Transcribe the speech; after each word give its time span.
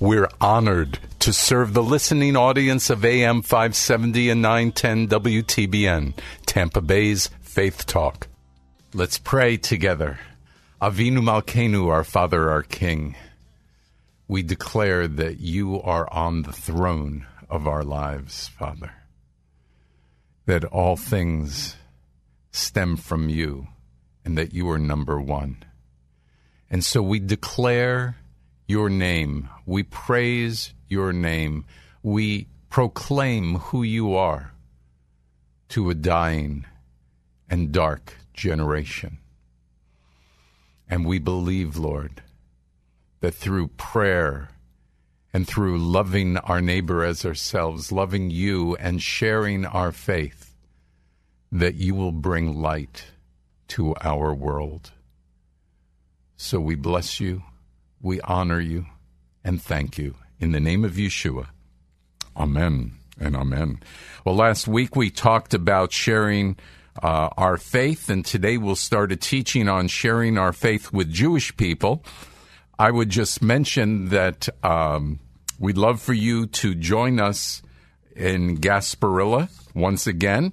We're 0.00 0.28
honored 0.40 1.00
to 1.18 1.32
serve 1.32 1.74
the 1.74 1.82
listening 1.82 2.36
audience 2.36 2.88
of 2.88 3.04
AM 3.04 3.42
570 3.42 4.30
and 4.30 4.40
910 4.40 5.08
WTBN, 5.08 6.14
Tampa 6.46 6.80
Bay's 6.80 7.30
Faith 7.40 7.84
Talk. 7.84 8.28
Let's 8.94 9.18
pray 9.18 9.56
together. 9.56 10.20
Avinu 10.80 11.18
Malkeinu, 11.18 11.88
our 11.88 12.04
Father, 12.04 12.48
our 12.48 12.62
King. 12.62 13.16
We 14.28 14.44
declare 14.44 15.08
that 15.08 15.40
you 15.40 15.82
are 15.82 16.08
on 16.12 16.42
the 16.42 16.52
throne 16.52 17.26
of 17.50 17.66
our 17.66 17.82
lives, 17.82 18.46
Father. 18.46 18.92
That 20.46 20.64
all 20.64 20.96
things 20.96 21.74
stem 22.52 22.96
from 22.96 23.28
you 23.28 23.66
and 24.24 24.38
that 24.38 24.54
you 24.54 24.70
are 24.70 24.78
number 24.78 25.20
one. 25.20 25.64
And 26.70 26.84
so 26.84 27.02
we 27.02 27.18
declare 27.18 28.16
your 28.68 28.88
name. 28.88 29.48
We 29.66 29.82
praise 29.82 30.74
your 30.86 31.12
name. 31.12 31.64
We 32.02 32.46
proclaim 32.70 33.56
who 33.56 33.82
you 33.82 34.14
are 34.14 34.52
to 35.70 35.90
a 35.90 35.94
dying 35.94 36.66
and 37.50 37.72
dark 37.72 38.14
generation. 38.34 39.18
And 40.88 41.06
we 41.06 41.18
believe, 41.18 41.76
Lord, 41.76 42.22
that 43.20 43.34
through 43.34 43.68
prayer 43.68 44.50
and 45.32 45.46
through 45.46 45.78
loving 45.78 46.36
our 46.36 46.60
neighbor 46.60 47.04
as 47.04 47.24
ourselves, 47.24 47.90
loving 47.90 48.30
you 48.30 48.76
and 48.76 49.02
sharing 49.02 49.66
our 49.66 49.92
faith, 49.92 50.54
that 51.50 51.74
you 51.74 51.94
will 51.94 52.12
bring 52.12 52.60
light 52.60 53.06
to 53.68 53.94
our 54.00 54.34
world. 54.34 54.92
So 56.36 56.60
we 56.60 56.74
bless 56.74 57.20
you, 57.20 57.42
we 58.00 58.20
honor 58.22 58.60
you, 58.60 58.86
and 59.44 59.60
thank 59.60 59.98
you. 59.98 60.14
In 60.40 60.52
the 60.52 60.60
name 60.60 60.84
of 60.84 60.92
Yeshua. 60.92 61.48
Amen 62.36 62.92
and 63.18 63.34
amen. 63.34 63.80
Well, 64.24 64.36
last 64.36 64.68
week 64.68 64.94
we 64.94 65.10
talked 65.10 65.52
about 65.52 65.92
sharing 65.92 66.56
uh, 67.02 67.30
our 67.36 67.56
faith, 67.56 68.08
and 68.08 68.24
today 68.24 68.56
we'll 68.56 68.76
start 68.76 69.12
a 69.12 69.16
teaching 69.16 69.68
on 69.68 69.88
sharing 69.88 70.38
our 70.38 70.52
faith 70.52 70.92
with 70.92 71.12
Jewish 71.12 71.56
people. 71.56 72.04
I 72.78 72.90
would 72.90 73.10
just 73.10 73.42
mention 73.42 74.10
that 74.10 74.48
um, 74.62 75.18
we'd 75.58 75.76
love 75.76 76.00
for 76.00 76.12
you 76.12 76.46
to 76.46 76.74
join 76.74 77.18
us 77.18 77.62
in 78.14 78.58
Gasparilla 78.58 79.48
once 79.74 80.06
again. 80.06 80.52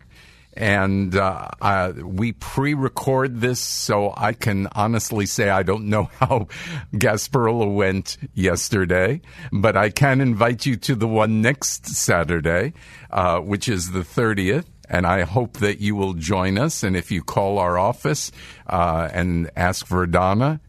And 0.55 1.15
uh, 1.15 1.49
uh, 1.61 1.93
we 2.03 2.31
pre 2.31 2.73
record 2.73 3.41
this, 3.41 3.59
so 3.59 4.13
I 4.15 4.33
can 4.33 4.67
honestly 4.73 5.25
say 5.25 5.49
I 5.49 5.63
don't 5.63 5.89
know 5.89 6.03
how 6.19 6.47
Gasparilla 6.93 7.73
went 7.73 8.17
yesterday, 8.33 9.21
but 9.51 9.75
I 9.75 9.89
can 9.89 10.21
invite 10.21 10.65
you 10.65 10.77
to 10.77 10.95
the 10.95 11.07
one 11.07 11.41
next 11.41 11.87
Saturday, 11.87 12.73
uh, 13.11 13.39
which 13.39 13.67
is 13.67 13.91
the 13.91 13.99
30th 13.99 14.65
and 14.89 15.05
I 15.05 15.21
hope 15.21 15.57
that 15.57 15.79
you 15.79 15.95
will 15.95 16.13
join 16.13 16.57
us. 16.57 16.81
And 16.83 16.95
if 16.95 17.11
you 17.11 17.21
call 17.23 17.59
our 17.59 17.77
office 17.77 18.31
uh, 18.67 19.09
and 19.11 19.51
ask 19.55 19.85
for 19.85 20.05
Donna, 20.05 20.61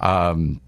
Um, 0.00 0.60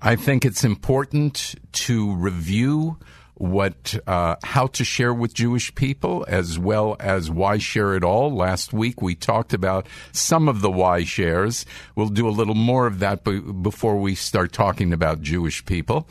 I 0.00 0.16
think 0.16 0.44
it's 0.44 0.64
important 0.64 1.54
to 1.72 2.14
review 2.14 2.98
what 3.34 3.96
uh, 4.06 4.36
how 4.42 4.66
to 4.68 4.84
share 4.84 5.12
with 5.12 5.34
Jewish 5.34 5.74
people 5.74 6.24
as 6.28 6.58
well 6.58 6.96
as 7.00 7.30
why 7.30 7.58
share 7.58 7.94
it 7.94 8.04
all. 8.04 8.34
Last 8.34 8.72
week 8.72 9.02
we 9.02 9.14
talked 9.14 9.52
about 9.52 9.86
some 10.12 10.48
of 10.48 10.60
the 10.60 10.70
why 10.70 11.04
shares. 11.04 11.66
We'll 11.96 12.08
do 12.08 12.28
a 12.28 12.30
little 12.30 12.54
more 12.54 12.86
of 12.86 12.98
that 13.00 13.24
b- 13.24 13.40
before 13.40 13.96
we 13.96 14.14
start 14.14 14.52
talking 14.52 14.92
about 14.92 15.22
Jewish 15.22 15.64
people. 15.64 16.06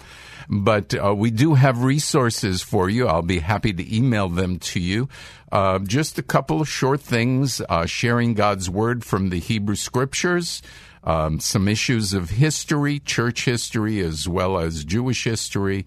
But 0.50 0.94
uh, 0.94 1.16
we 1.16 1.31
do 1.31 1.54
have 1.54 1.84
resources 1.84 2.62
for 2.62 2.90
you. 2.90 3.08
I'll 3.08 3.22
be 3.22 3.40
happy 3.40 3.72
to 3.72 3.96
email 3.96 4.28
them 4.28 4.60
to 4.60 4.80
you. 4.80 5.08
Uh, 5.52 5.80
just 5.80 6.18
a 6.18 6.24
couple 6.24 6.60
of 6.60 6.68
short 6.68 7.00
things: 7.00 7.62
uh, 7.70 7.86
sharing 7.86 8.34
God's 8.34 8.70
word 8.70 9.06
from 9.06 9.30
the 9.30 9.40
Hebrew 9.40 9.76
Scriptures. 9.76 10.62
Um, 11.04 11.40
some 11.40 11.68
issues 11.68 12.14
of 12.14 12.30
history, 12.30 13.00
church 13.00 13.46
history, 13.46 14.02
as 14.02 14.28
well 14.28 14.60
as 14.60 14.84
Jewish 14.84 15.24
history, 15.24 15.86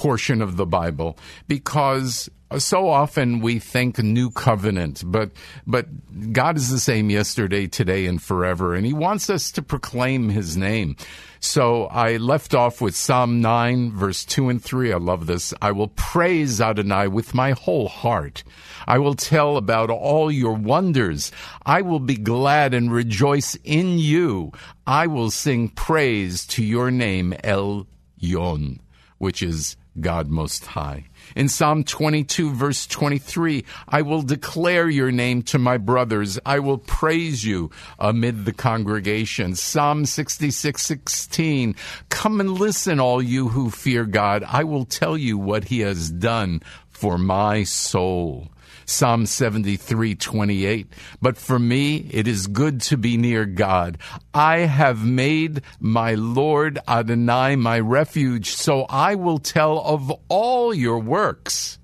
portion 0.00 0.40
of 0.40 0.56
the 0.56 0.64
Bible 0.64 1.18
because 1.46 2.30
so 2.56 2.88
often 2.88 3.40
we 3.40 3.58
think 3.58 3.98
new 3.98 4.30
covenant, 4.30 5.02
but 5.04 5.30
but 5.66 5.86
God 6.32 6.56
is 6.56 6.70
the 6.70 6.80
same 6.80 7.10
yesterday, 7.10 7.66
today, 7.66 8.06
and 8.06 8.20
forever, 8.20 8.74
and 8.74 8.86
He 8.86 8.94
wants 8.94 9.28
us 9.28 9.52
to 9.52 9.62
proclaim 9.62 10.30
His 10.30 10.56
name. 10.56 10.96
So 11.38 11.84
I 11.86 12.16
left 12.16 12.54
off 12.54 12.80
with 12.80 12.96
Psalm 12.96 13.42
9, 13.42 13.92
verse 13.92 14.24
2 14.24 14.48
and 14.48 14.62
3. 14.62 14.92
I 14.92 14.96
love 14.96 15.26
this. 15.26 15.52
I 15.60 15.72
will 15.72 15.88
praise 15.88 16.62
Adonai 16.62 17.08
with 17.08 17.34
my 17.34 17.52
whole 17.52 17.88
heart. 17.88 18.42
I 18.86 18.98
will 18.98 19.14
tell 19.14 19.58
about 19.58 19.90
all 19.90 20.30
your 20.30 20.54
wonders. 20.54 21.30
I 21.64 21.82
will 21.82 22.00
be 22.00 22.16
glad 22.16 22.72
and 22.72 22.90
rejoice 22.90 23.54
in 23.64 23.98
you. 23.98 24.52
I 24.86 25.06
will 25.06 25.30
sing 25.30 25.68
praise 25.68 26.46
to 26.48 26.64
your 26.64 26.90
name, 26.90 27.34
El 27.44 27.86
Yon, 28.16 28.80
which 29.18 29.42
is 29.42 29.76
God 30.00 30.28
Most 30.28 30.66
High. 30.66 31.06
In 31.36 31.48
Psalm 31.48 31.84
22, 31.84 32.52
verse 32.52 32.86
23, 32.86 33.64
I 33.88 34.02
will 34.02 34.22
declare 34.22 34.88
your 34.88 35.12
name 35.12 35.42
to 35.44 35.58
my 35.58 35.76
brothers. 35.76 36.38
I 36.44 36.58
will 36.58 36.78
praise 36.78 37.44
you 37.44 37.70
amid 37.98 38.44
the 38.44 38.52
congregation. 38.52 39.54
Psalm 39.54 40.06
66, 40.06 40.82
16, 40.82 41.76
come 42.08 42.40
and 42.40 42.52
listen, 42.52 42.98
all 43.00 43.22
you 43.22 43.48
who 43.48 43.70
fear 43.70 44.04
God. 44.04 44.44
I 44.46 44.64
will 44.64 44.84
tell 44.84 45.16
you 45.16 45.38
what 45.38 45.64
he 45.64 45.80
has 45.80 46.10
done 46.10 46.62
for 46.88 47.16
my 47.16 47.64
soul. 47.64 48.48
Psalm 48.90 49.24
73, 49.24 50.16
28. 50.16 50.92
But 51.22 51.36
for 51.36 51.58
me, 51.58 52.08
it 52.10 52.26
is 52.26 52.46
good 52.48 52.80
to 52.82 52.96
be 52.96 53.16
near 53.16 53.46
God. 53.46 53.98
I 54.34 54.58
have 54.58 55.06
made 55.06 55.62
my 55.78 56.14
Lord 56.14 56.78
Adonai 56.88 57.56
my 57.56 57.78
refuge, 57.78 58.50
so 58.50 58.86
I 58.88 59.14
will 59.14 59.38
tell 59.38 59.78
of 59.80 60.12
all 60.28 60.74
your 60.74 60.98
works. 60.98 61.78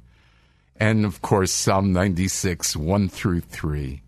And 0.79 1.05
of 1.07 1.23
course, 1.23 1.53
Psalm 1.53 1.93
96, 1.93 2.77
1 2.77 3.09
through 3.09 3.41
3. 3.41 4.03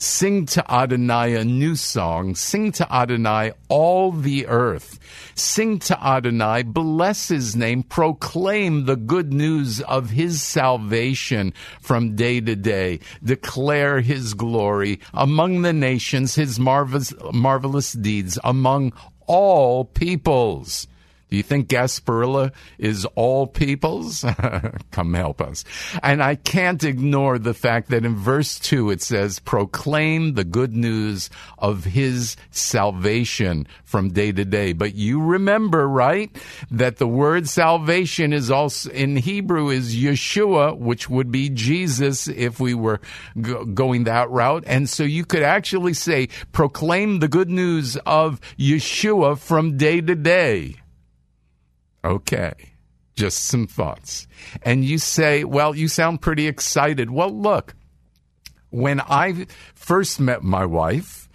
Sing 0.00 0.46
to 0.46 0.72
Adonai 0.72 1.34
a 1.34 1.44
new 1.44 1.74
song. 1.74 2.36
Sing 2.36 2.70
to 2.72 2.92
Adonai 2.92 3.50
all 3.68 4.12
the 4.12 4.46
earth. 4.46 5.00
Sing 5.34 5.80
to 5.80 6.00
Adonai, 6.00 6.62
bless 6.62 7.26
his 7.26 7.56
name, 7.56 7.82
proclaim 7.82 8.84
the 8.84 8.94
good 8.94 9.32
news 9.32 9.80
of 9.80 10.10
his 10.10 10.40
salvation 10.40 11.52
from 11.80 12.14
day 12.14 12.40
to 12.40 12.54
day. 12.54 13.00
Declare 13.24 14.00
his 14.00 14.34
glory 14.34 15.00
among 15.12 15.62
the 15.62 15.72
nations, 15.72 16.36
his 16.36 16.60
marvelous, 16.60 17.12
marvelous 17.32 17.92
deeds 17.92 18.38
among 18.44 18.92
all 19.26 19.84
peoples. 19.84 20.86
Do 21.28 21.36
you 21.36 21.42
think 21.42 21.68
Gasparilla 21.68 22.52
is 22.78 23.04
all 23.14 23.46
peoples? 23.46 24.24
Come 24.90 25.14
help 25.14 25.40
us. 25.40 25.64
And 26.02 26.22
I 26.22 26.36
can't 26.36 26.82
ignore 26.82 27.38
the 27.38 27.54
fact 27.54 27.90
that 27.90 28.04
in 28.04 28.16
verse 28.16 28.58
2 28.58 28.90
it 28.90 29.02
says, 29.02 29.38
proclaim 29.38 30.34
the 30.34 30.44
good 30.44 30.74
news 30.74 31.28
of 31.58 31.84
his 31.84 32.36
salvation 32.50 33.66
from 33.84 34.10
day 34.10 34.32
to 34.32 34.44
day. 34.44 34.72
But 34.72 34.94
you 34.94 35.20
remember, 35.22 35.86
right, 35.86 36.34
that 36.70 36.96
the 36.96 37.06
word 37.06 37.48
salvation 37.48 38.32
is 38.32 38.50
also 38.50 38.90
in 38.90 39.16
Hebrew 39.16 39.68
is 39.68 39.94
Yeshua, 39.94 40.78
which 40.78 41.10
would 41.10 41.30
be 41.30 41.50
Jesus 41.50 42.28
if 42.28 42.58
we 42.58 42.74
were 42.74 43.00
going 43.74 44.04
that 44.04 44.30
route. 44.30 44.64
And 44.66 44.88
so 44.88 45.02
you 45.02 45.24
could 45.24 45.42
actually 45.42 45.94
say, 45.94 46.28
proclaim 46.52 47.18
the 47.18 47.28
good 47.28 47.50
news 47.50 47.96
of 48.06 48.40
Yeshua 48.58 49.38
from 49.38 49.76
day 49.76 50.00
to 50.00 50.14
day. 50.14 50.76
Okay. 52.04 52.52
Just 53.16 53.46
some 53.46 53.66
thoughts. 53.66 54.26
And 54.62 54.84
you 54.84 54.98
say, 54.98 55.44
well, 55.44 55.74
you 55.74 55.88
sound 55.88 56.20
pretty 56.20 56.46
excited. 56.46 57.10
Well, 57.10 57.30
look, 57.30 57.74
when 58.70 59.00
I 59.00 59.46
first 59.74 60.20
met 60.20 60.42
my 60.42 60.64
wife, 60.64 61.28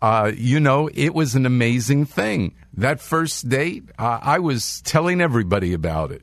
uh, 0.00 0.32
you 0.36 0.60
know, 0.60 0.88
it 0.94 1.14
was 1.14 1.34
an 1.34 1.46
amazing 1.46 2.06
thing. 2.06 2.54
That 2.74 3.00
first 3.00 3.48
date, 3.48 3.84
uh, 3.98 4.20
I 4.22 4.38
was 4.38 4.80
telling 4.82 5.20
everybody 5.20 5.72
about 5.72 6.12
it. 6.12 6.22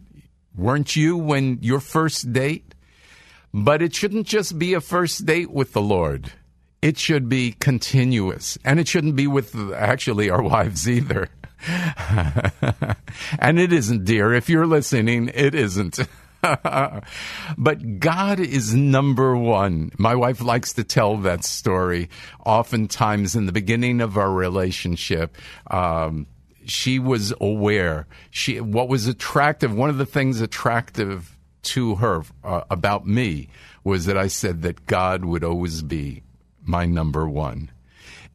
Weren't 0.55 0.95
you 0.95 1.17
when 1.17 1.59
your 1.61 1.79
first 1.79 2.31
date? 2.31 2.75
But 3.53 3.81
it 3.81 3.93
shouldn't 3.93 4.25
just 4.25 4.57
be 4.57 4.73
a 4.73 4.81
first 4.81 5.25
date 5.25 5.51
with 5.51 5.73
the 5.73 5.81
Lord. 5.81 6.31
It 6.81 6.97
should 6.97 7.29
be 7.29 7.51
continuous. 7.53 8.57
And 8.65 8.79
it 8.79 8.87
shouldn't 8.87 9.15
be 9.15 9.27
with 9.27 9.55
actually 9.73 10.29
our 10.29 10.41
wives 10.53 10.89
either. 10.89 11.29
and 13.39 13.59
it 13.59 13.71
isn't, 13.71 14.05
dear. 14.05 14.33
If 14.33 14.49
you're 14.49 14.67
listening, 14.67 15.29
it 15.33 15.55
isn't. 15.55 15.99
but 17.57 17.99
God 17.99 18.39
is 18.39 18.73
number 18.73 19.35
one. 19.35 19.91
My 19.97 20.15
wife 20.15 20.41
likes 20.41 20.73
to 20.73 20.83
tell 20.83 21.17
that 21.17 21.45
story. 21.45 22.09
Oftentimes, 22.45 23.35
in 23.35 23.45
the 23.45 23.51
beginning 23.51 24.01
of 24.01 24.17
our 24.17 24.31
relationship, 24.31 25.37
um, 25.67 26.27
she 26.65 26.99
was 26.99 27.33
aware. 27.39 28.07
She 28.29 28.59
what 28.59 28.89
was 28.89 29.07
attractive. 29.07 29.73
One 29.73 29.89
of 29.89 29.97
the 29.97 30.05
things 30.05 30.41
attractive 30.41 31.37
to 31.63 31.95
her 31.95 32.23
uh, 32.43 32.61
about 32.69 33.07
me 33.07 33.47
was 33.83 34.05
that 34.05 34.17
I 34.17 34.27
said 34.27 34.63
that 34.63 34.85
God 34.85 35.23
would 35.23 35.43
always 35.43 35.81
be 35.81 36.23
my 36.61 36.85
number 36.85 37.27
one. 37.27 37.71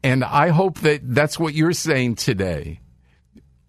And 0.03 0.23
I 0.23 0.49
hope 0.49 0.79
that 0.79 1.01
that's 1.03 1.39
what 1.39 1.53
you're 1.53 1.73
saying 1.73 2.15
today 2.15 2.79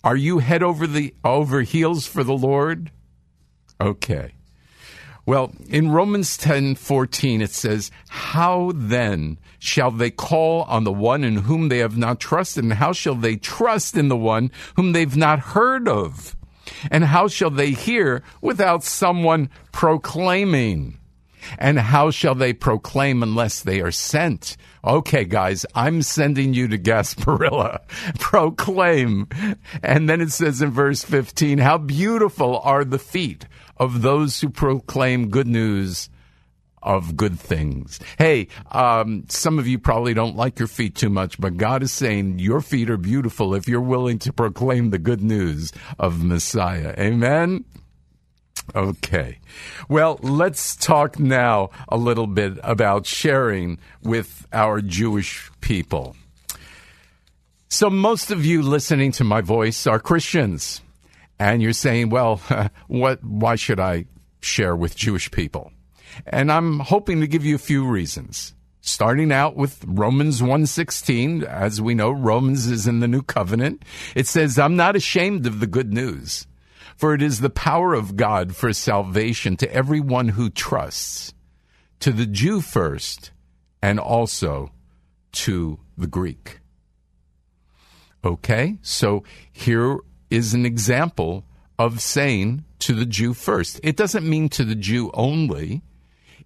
are 0.02 0.16
you 0.16 0.38
head 0.38 0.62
over 0.62 0.86
the 0.86 1.14
over 1.24 1.62
heels 1.62 2.06
for 2.06 2.24
the 2.24 2.36
Lord? 2.36 2.90
Okay. 3.80 4.32
Well, 5.26 5.52
in 5.68 5.90
Romans 5.90 6.36
10:14 6.36 7.40
it 7.40 7.50
says, 7.50 7.90
"How 8.08 8.72
then 8.74 9.38
shall 9.58 9.90
they 9.90 10.10
call 10.10 10.62
on 10.62 10.84
the 10.84 10.92
one 10.92 11.22
in 11.22 11.38
whom 11.38 11.68
they 11.68 11.78
have 11.78 11.96
not 11.96 12.20
trusted, 12.20 12.64
and 12.64 12.74
how 12.74 12.92
shall 12.92 13.14
they 13.14 13.36
trust 13.36 13.96
in 13.96 14.08
the 14.08 14.16
one 14.16 14.50
whom 14.76 14.92
they've 14.92 15.16
not 15.16 15.40
heard 15.54 15.88
of? 15.88 16.36
And 16.90 17.04
how 17.04 17.28
shall 17.28 17.50
they 17.50 17.72
hear 17.72 18.22
without 18.40 18.82
someone 18.82 19.50
proclaiming?" 19.72 20.99
And 21.58 21.78
how 21.78 22.10
shall 22.10 22.34
they 22.34 22.52
proclaim 22.52 23.22
unless 23.22 23.60
they 23.60 23.80
are 23.80 23.90
sent? 23.90 24.56
Okay, 24.84 25.24
guys, 25.24 25.66
I'm 25.74 26.02
sending 26.02 26.54
you 26.54 26.68
to 26.68 26.78
Gasparilla. 26.78 27.80
proclaim. 28.18 29.28
And 29.82 30.08
then 30.08 30.20
it 30.20 30.32
says 30.32 30.62
in 30.62 30.70
verse 30.70 31.02
15, 31.02 31.58
how 31.58 31.78
beautiful 31.78 32.58
are 32.60 32.84
the 32.84 32.98
feet 32.98 33.46
of 33.76 34.02
those 34.02 34.40
who 34.40 34.50
proclaim 34.50 35.28
good 35.28 35.46
news 35.46 36.10
of 36.82 37.16
good 37.16 37.38
things. 37.38 38.00
Hey, 38.18 38.48
um, 38.72 39.24
some 39.28 39.58
of 39.58 39.66
you 39.66 39.78
probably 39.78 40.14
don't 40.14 40.36
like 40.36 40.58
your 40.58 40.68
feet 40.68 40.94
too 40.94 41.10
much, 41.10 41.38
but 41.38 41.56
God 41.56 41.82
is 41.82 41.92
saying 41.92 42.38
your 42.38 42.60
feet 42.60 42.88
are 42.88 42.96
beautiful 42.96 43.54
if 43.54 43.68
you're 43.68 43.80
willing 43.80 44.18
to 44.20 44.32
proclaim 44.32 44.90
the 44.90 44.98
good 44.98 45.22
news 45.22 45.72
of 45.98 46.24
Messiah. 46.24 46.94
Amen. 46.98 47.64
Okay. 48.74 49.38
Well, 49.88 50.18
let's 50.22 50.76
talk 50.76 51.18
now 51.18 51.70
a 51.88 51.96
little 51.96 52.26
bit 52.26 52.58
about 52.62 53.06
sharing 53.06 53.78
with 54.02 54.46
our 54.52 54.80
Jewish 54.80 55.50
people. 55.60 56.16
So, 57.68 57.90
most 57.90 58.30
of 58.30 58.44
you 58.44 58.62
listening 58.62 59.12
to 59.12 59.24
my 59.24 59.40
voice 59.40 59.86
are 59.86 60.00
Christians, 60.00 60.82
and 61.38 61.62
you're 61.62 61.72
saying, 61.72 62.10
well, 62.10 62.36
what, 62.88 63.22
why 63.22 63.56
should 63.56 63.80
I 63.80 64.06
share 64.40 64.74
with 64.74 64.96
Jewish 64.96 65.30
people? 65.30 65.72
And 66.26 66.50
I'm 66.50 66.80
hoping 66.80 67.20
to 67.20 67.26
give 67.26 67.44
you 67.44 67.54
a 67.54 67.58
few 67.58 67.86
reasons. 67.86 68.54
Starting 68.82 69.30
out 69.30 69.56
with 69.56 69.84
Romans 69.86 70.40
1:16, 70.40 71.44
as 71.44 71.80
we 71.80 71.94
know 71.94 72.10
Romans 72.10 72.66
is 72.66 72.86
in 72.86 73.00
the 73.00 73.08
new 73.08 73.22
covenant. 73.22 73.84
It 74.14 74.26
says, 74.26 74.58
"I'm 74.58 74.74
not 74.74 74.96
ashamed 74.96 75.46
of 75.46 75.60
the 75.60 75.66
good 75.66 75.92
news." 75.92 76.46
For 77.00 77.14
it 77.14 77.22
is 77.22 77.40
the 77.40 77.48
power 77.48 77.94
of 77.94 78.14
God 78.14 78.54
for 78.54 78.74
salvation 78.74 79.56
to 79.56 79.74
everyone 79.74 80.28
who 80.28 80.50
trusts, 80.50 81.32
to 82.00 82.12
the 82.12 82.26
Jew 82.26 82.60
first, 82.60 83.30
and 83.80 83.98
also 83.98 84.70
to 85.32 85.80
the 85.96 86.06
Greek. 86.06 86.60
Okay, 88.22 88.76
so 88.82 89.24
here 89.50 89.96
is 90.28 90.52
an 90.52 90.66
example 90.66 91.46
of 91.78 92.02
saying 92.02 92.66
to 92.80 92.92
the 92.92 93.06
Jew 93.06 93.32
first. 93.32 93.80
It 93.82 93.96
doesn't 93.96 94.28
mean 94.28 94.50
to 94.50 94.62
the 94.62 94.74
Jew 94.74 95.10
only. 95.14 95.80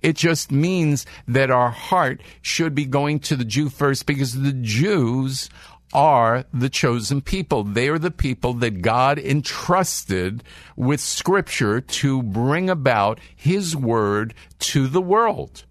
It 0.02 0.14
just 0.14 0.52
means 0.52 1.04
that 1.26 1.50
our 1.50 1.70
heart 1.70 2.20
should 2.42 2.76
be 2.76 2.84
going 2.84 3.18
to 3.20 3.34
the 3.34 3.44
Jew 3.44 3.70
first 3.70 4.06
because 4.06 4.40
the 4.40 4.52
Jews 4.52 5.50
are 5.92 6.44
the 6.52 6.68
chosen 6.68 7.20
people. 7.20 7.62
They 7.62 7.88
are 7.88 7.98
the 7.98 8.10
people 8.10 8.54
that 8.54 8.82
God 8.82 9.18
entrusted 9.18 10.42
with 10.76 11.00
scripture 11.00 11.80
to 11.80 12.22
bring 12.22 12.68
about 12.68 13.20
his 13.34 13.76
word 13.76 14.34
to 14.60 14.88
the 14.88 15.02
world. 15.02 15.64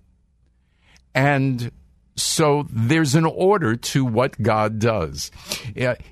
And 1.13 1.71
so 2.15 2.67
there's 2.69 3.15
an 3.15 3.25
order 3.25 3.75
to 3.75 4.05
what 4.05 4.41
God 4.41 4.79
does. 4.79 5.31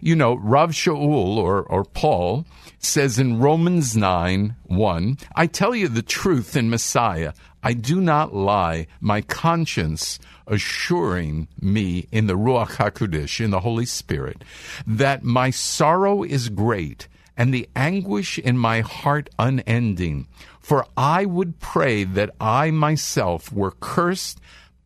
you 0.01 0.15
know, 0.15 0.35
Rav 0.35 0.71
Shaul 0.71 1.37
or, 1.37 1.61
or 1.61 1.83
Paul 1.83 2.45
says 2.79 3.19
in 3.19 3.39
Romans 3.39 3.95
9 3.95 4.55
1, 4.65 5.17
I 5.35 5.47
tell 5.47 5.75
you 5.75 5.87
the 5.87 6.01
truth 6.01 6.55
in 6.55 6.69
Messiah. 6.69 7.33
I 7.63 7.73
do 7.73 8.01
not 8.01 8.33
lie. 8.33 8.87
My 8.99 9.21
conscience 9.21 10.17
assuring 10.47 11.47
me 11.59 12.07
in 12.11 12.27
the 12.27 12.37
Ruach 12.37 12.75
HaKodesh, 12.75 13.43
in 13.43 13.51
the 13.51 13.61
Holy 13.61 13.85
Spirit, 13.85 14.43
that 14.85 15.23
my 15.23 15.49
sorrow 15.49 16.23
is 16.23 16.49
great 16.49 17.07
and 17.37 17.53
the 17.53 17.69
anguish 17.75 18.37
in 18.37 18.57
my 18.57 18.81
heart 18.81 19.29
unending. 19.39 20.27
For 20.59 20.85
I 20.95 21.25
would 21.25 21.59
pray 21.59 22.03
that 22.03 22.35
I 22.39 22.71
myself 22.71 23.51
were 23.51 23.71
cursed 23.71 24.39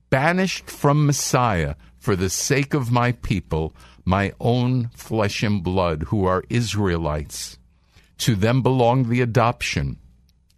banished 0.09 0.69
from 0.69 1.05
Messiah 1.05 1.75
for 1.97 2.15
the 2.15 2.29
sake 2.29 2.73
of 2.73 2.91
my 2.91 3.11
people, 3.11 3.73
my 4.05 4.31
own 4.39 4.89
flesh 4.95 5.43
and 5.43 5.63
blood, 5.63 6.03
who 6.03 6.25
are 6.25 6.43
Israelites. 6.49 7.57
To 8.19 8.35
them 8.35 8.61
belong 8.61 9.09
the 9.09 9.21
adoption 9.21 9.97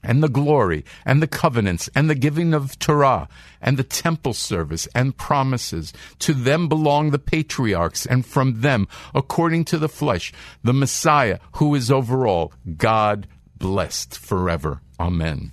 and 0.04 0.24
the 0.24 0.30
glory 0.30 0.86
and 1.06 1.22
the 1.22 1.28
covenants 1.28 1.90
and 1.96 2.10
the 2.10 2.16
giving 2.16 2.54
of 2.54 2.78
Torah 2.80 3.28
and 3.62 3.78
the 3.78 3.84
temple 3.84 4.34
service 4.34 4.88
and 4.94 5.18
promises. 5.18 5.94
To 6.20 6.34
them 6.34 6.68
belong 6.68 7.12
the 7.12 7.20
patriarchs, 7.20 8.06
and 8.06 8.26
from 8.26 8.62
them, 8.62 8.88
according 9.14 9.66
to 9.66 9.78
the 9.78 9.90
flesh, 9.90 10.32
the 10.64 10.74
Messiah, 10.74 11.40
who 11.54 11.76
is 11.76 11.92
over 11.92 12.28
all, 12.28 12.54
God 12.78 13.28
blessed 13.58 14.18
forever. 14.18 14.82
Amen. 15.00 15.52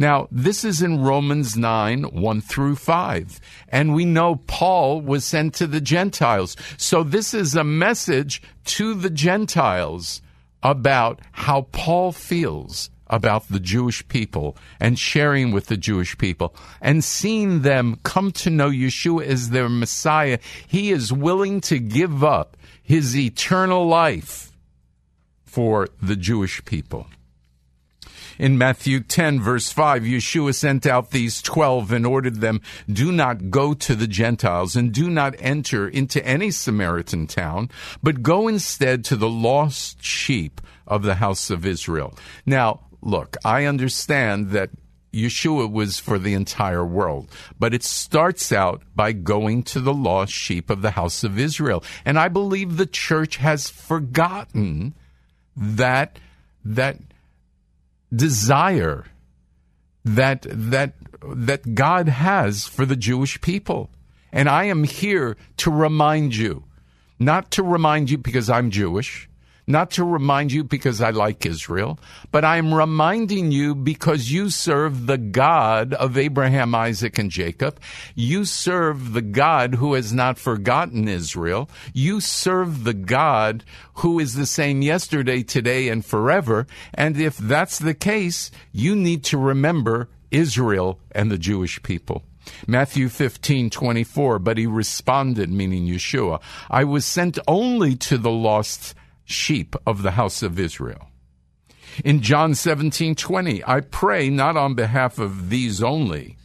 Now, 0.00 0.28
this 0.30 0.64
is 0.64 0.80
in 0.80 1.02
Romans 1.02 1.58
9, 1.58 2.04
1 2.04 2.40
through 2.40 2.76
5. 2.76 3.38
And 3.68 3.94
we 3.94 4.06
know 4.06 4.36
Paul 4.46 5.02
was 5.02 5.26
sent 5.26 5.52
to 5.56 5.66
the 5.66 5.82
Gentiles. 5.82 6.56
So 6.78 7.02
this 7.02 7.34
is 7.34 7.54
a 7.54 7.64
message 7.64 8.40
to 8.64 8.94
the 8.94 9.10
Gentiles 9.10 10.22
about 10.62 11.20
how 11.32 11.68
Paul 11.72 12.12
feels 12.12 12.88
about 13.10 13.48
the 13.48 13.60
Jewish 13.60 14.06
people 14.08 14.56
and 14.78 14.98
sharing 14.98 15.50
with 15.50 15.66
the 15.66 15.76
Jewish 15.76 16.16
people 16.16 16.54
and 16.80 17.04
seeing 17.04 17.60
them 17.60 17.98
come 18.02 18.32
to 18.32 18.48
know 18.48 18.70
Yeshua 18.70 19.26
as 19.26 19.50
their 19.50 19.68
Messiah. 19.68 20.38
He 20.66 20.90
is 20.90 21.12
willing 21.12 21.60
to 21.62 21.78
give 21.78 22.24
up 22.24 22.56
his 22.82 23.16
eternal 23.16 23.86
life 23.86 24.52
for 25.44 25.88
the 26.00 26.16
Jewish 26.16 26.64
people. 26.64 27.08
In 28.38 28.56
Matthew 28.56 29.00
10, 29.00 29.40
verse 29.42 29.70
5, 29.70 30.04
Yeshua 30.04 30.54
sent 30.54 30.86
out 30.86 31.10
these 31.10 31.42
12 31.42 31.92
and 31.92 32.06
ordered 32.06 32.36
them, 32.36 32.62
Do 32.90 33.12
not 33.12 33.50
go 33.50 33.74
to 33.74 33.94
the 33.94 34.06
Gentiles 34.06 34.74
and 34.76 34.92
do 34.92 35.10
not 35.10 35.34
enter 35.40 35.86
into 35.86 36.24
any 36.26 36.50
Samaritan 36.50 37.26
town, 37.26 37.68
but 38.02 38.22
go 38.22 38.48
instead 38.48 39.04
to 39.04 39.16
the 39.16 39.28
lost 39.28 40.02
sheep 40.02 40.62
of 40.86 41.02
the 41.02 41.16
house 41.16 41.50
of 41.50 41.66
Israel. 41.66 42.14
Now, 42.46 42.80
look, 43.02 43.36
I 43.44 43.64
understand 43.64 44.50
that 44.50 44.70
Yeshua 45.12 45.70
was 45.70 45.98
for 45.98 46.18
the 46.18 46.34
entire 46.34 46.84
world. 46.84 47.28
But 47.58 47.74
it 47.74 47.82
starts 47.82 48.52
out 48.52 48.82
by 48.94 49.12
going 49.12 49.62
to 49.64 49.80
the 49.80 49.94
lost 49.94 50.32
sheep 50.32 50.70
of 50.70 50.82
the 50.82 50.92
house 50.92 51.24
of 51.24 51.38
Israel. 51.38 51.82
And 52.04 52.18
I 52.18 52.28
believe 52.28 52.76
the 52.76 52.86
church 52.86 53.36
has 53.36 53.68
forgotten 53.68 54.94
that 55.56 56.18
that 56.64 56.98
desire 58.14 59.06
that 60.04 60.46
that 60.48 60.94
that 61.22 61.74
God 61.74 62.08
has 62.08 62.66
for 62.66 62.86
the 62.86 62.96
Jewish 62.96 63.40
people. 63.40 63.90
And 64.32 64.48
I 64.48 64.64
am 64.64 64.84
here 64.84 65.36
to 65.58 65.70
remind 65.70 66.36
you, 66.36 66.64
not 67.18 67.50
to 67.52 67.62
remind 67.62 68.10
you 68.10 68.18
because 68.18 68.48
I'm 68.48 68.70
Jewish, 68.70 69.28
not 69.70 69.90
to 69.92 70.04
remind 70.04 70.52
you 70.52 70.64
because 70.64 71.00
I 71.00 71.10
like 71.10 71.46
Israel, 71.46 71.98
but 72.30 72.44
I'm 72.44 72.74
reminding 72.74 73.52
you 73.52 73.74
because 73.74 74.30
you 74.30 74.50
serve 74.50 75.06
the 75.06 75.18
God 75.18 75.94
of 75.94 76.18
Abraham, 76.18 76.74
Isaac, 76.74 77.18
and 77.18 77.30
Jacob. 77.30 77.80
You 78.14 78.44
serve 78.44 79.12
the 79.12 79.22
God 79.22 79.76
who 79.76 79.94
has 79.94 80.12
not 80.12 80.38
forgotten 80.38 81.08
Israel. 81.08 81.70
You 81.92 82.20
serve 82.20 82.84
the 82.84 82.94
God 82.94 83.64
who 83.94 84.18
is 84.18 84.34
the 84.34 84.46
same 84.46 84.82
yesterday, 84.82 85.42
today, 85.42 85.88
and 85.88 86.04
forever. 86.04 86.66
And 86.94 87.18
if 87.18 87.36
that's 87.36 87.78
the 87.78 87.94
case, 87.94 88.50
you 88.72 88.96
need 88.96 89.24
to 89.24 89.38
remember 89.38 90.08
Israel 90.30 91.00
and 91.12 91.30
the 91.30 91.38
Jewish 91.38 91.82
people. 91.82 92.24
Matthew 92.66 93.08
15, 93.08 93.70
24, 93.70 94.38
but 94.38 94.58
he 94.58 94.66
responded, 94.66 95.50
meaning 95.50 95.86
Yeshua, 95.86 96.40
I 96.70 96.84
was 96.84 97.04
sent 97.04 97.38
only 97.46 97.94
to 97.96 98.18
the 98.18 98.30
lost 98.30 98.94
sheep 99.30 99.74
of 99.86 100.02
the 100.02 100.12
house 100.12 100.42
of 100.42 100.58
Israel. 100.58 101.08
In 102.04 102.20
John 102.20 102.54
17 102.54 103.14
20, 103.14 103.64
I 103.66 103.80
pray 103.80 104.30
not 104.30 104.56
on 104.56 104.74
behalf 104.74 105.18
of 105.18 105.50
these 105.50 105.82
only, 105.82 106.36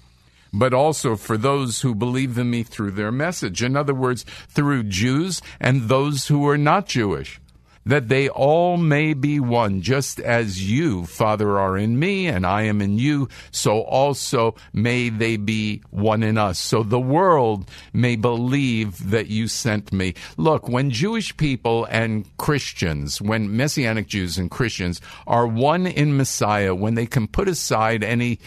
but 0.52 0.74
also 0.74 1.16
for 1.16 1.38
those 1.38 1.82
who 1.82 1.94
believe 1.94 2.38
in 2.38 2.50
me 2.50 2.64
through 2.64 2.92
their 2.92 3.12
message. 3.12 3.62
In 3.62 3.76
other 3.76 3.94
words, 3.94 4.24
through 4.48 4.84
Jews 4.84 5.42
and 5.60 5.84
those 5.84 6.28
who 6.28 6.48
are 6.48 6.58
not 6.58 6.88
Jewish 6.88 7.40
that 7.86 8.08
they 8.08 8.30
all 8.30 8.78
may 8.78 9.14
be 9.14 9.40
one, 9.40 9.82
just 9.82 10.20
as 10.20 10.70
you, 10.70 11.06
Father, 11.06 11.60
are 11.60 11.78
in 11.78 12.00
me 12.00 12.28
and 12.28 12.46
I 12.46 12.64
am 12.64 12.82
in 12.82 12.98
you, 12.98 13.30
so 13.52 13.82
also 13.82 14.56
may 14.74 15.10
they 15.10 15.38
be 15.38 15.82
one 15.92 16.24
in 16.24 16.38
us. 16.38 16.58
So 16.58 16.82
the 16.84 17.00
world 17.00 17.70
may 17.94 18.16
believe 18.16 19.12
that 19.12 19.28
you 19.28 19.48
sent 19.48 19.94
me. 19.94 20.16
Look, 20.38 20.68
when 20.68 20.90
Jewish 20.90 21.36
people 21.38 21.86
and 21.86 22.26
Christians, 22.38 23.22
when 23.22 23.56
Messianic 23.56 24.08
Jews 24.08 24.38
and 24.38 24.50
Christians 24.50 25.00
are 25.28 25.46
one 25.46 25.86
in 25.86 26.18
Messiah, 26.18 26.74
when 26.74 26.96
they 26.96 27.06
can 27.06 27.28
put 27.28 27.48
aside 27.48 28.04
any 28.04 28.40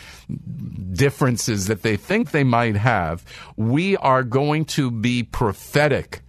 differences 0.93 1.67
that 1.67 1.83
they 1.83 1.97
think 1.97 2.31
they 2.31 2.45
might 2.45 2.77
have, 2.77 3.25
we 3.57 3.97
are 3.99 4.25
going 4.25 4.65
to 4.65 4.91
be 4.91 5.23
prophetic 5.23 6.23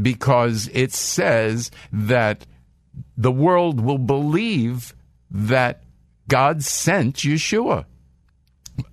because 0.00 0.68
it 0.72 0.92
says 0.92 1.70
that 1.92 2.46
the 3.16 3.32
world 3.32 3.80
will 3.80 3.98
believe 3.98 4.94
that 5.30 5.82
God 6.28 6.64
sent 6.64 7.16
Yeshua. 7.16 7.84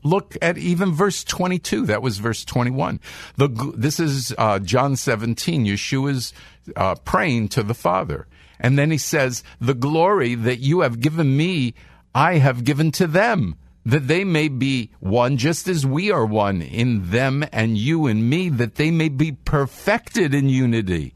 Look 0.03 0.37
at 0.41 0.57
even 0.57 0.91
verse 0.91 1.23
22. 1.23 1.87
That 1.87 2.01
was 2.01 2.19
verse 2.19 2.45
21. 2.45 2.99
The, 3.37 3.73
this 3.75 3.99
is 3.99 4.33
uh, 4.37 4.59
John 4.59 4.95
17. 4.95 5.65
Yeshua's 5.65 6.33
uh, 6.75 6.95
praying 6.95 7.49
to 7.49 7.63
the 7.63 7.73
Father. 7.73 8.27
And 8.59 8.77
then 8.77 8.91
he 8.91 8.97
says, 8.97 9.43
The 9.59 9.73
glory 9.73 10.35
that 10.35 10.59
you 10.59 10.81
have 10.81 10.99
given 10.99 11.35
me, 11.35 11.73
I 12.13 12.35
have 12.35 12.63
given 12.63 12.91
to 12.93 13.07
them, 13.07 13.55
that 13.83 14.07
they 14.07 14.23
may 14.23 14.47
be 14.47 14.91
one 14.99 15.37
just 15.37 15.67
as 15.67 15.85
we 15.85 16.11
are 16.11 16.25
one 16.25 16.61
in 16.61 17.09
them 17.09 17.43
and 17.51 17.75
you 17.75 18.05
and 18.05 18.29
me, 18.29 18.49
that 18.49 18.75
they 18.75 18.91
may 18.91 19.09
be 19.09 19.31
perfected 19.31 20.35
in 20.35 20.47
unity. 20.47 21.15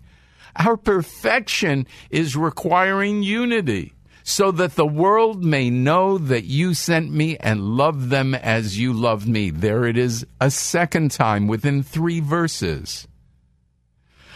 Our 0.56 0.78
perfection 0.78 1.88
is 2.10 2.36
requiring 2.36 3.24
unity 3.24 3.94
so 4.24 4.52
that 4.52 4.76
the 4.76 4.88
world 4.88 5.44
may 5.44 5.70
know 5.70 6.18
that 6.18 6.46
you 6.46 6.74
sent 6.74 7.12
me 7.12 7.38
and 7.38 7.78
love 7.78 8.10
them 8.10 8.34
as 8.34 8.80
you 8.80 8.92
loved 8.92 9.28
me. 9.28 9.52
There 9.52 9.86
it 9.86 9.98
is 9.98 10.26
a 10.42 10.50
second 10.50 11.12
time 11.12 11.48
within 11.48 11.84
three 11.84 12.22
verses. 12.22 13.08